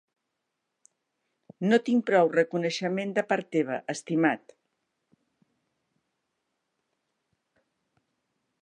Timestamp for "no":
1.71-1.77